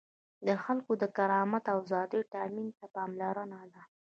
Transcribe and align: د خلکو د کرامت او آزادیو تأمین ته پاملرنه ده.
د 0.47 0.49
خلکو 0.63 0.91
د 1.01 1.03
کرامت 1.17 1.63
او 1.73 1.77
آزادیو 1.85 2.29
تأمین 2.35 2.69
ته 2.77 2.85
پاملرنه 2.95 3.59
ده. 3.73 3.81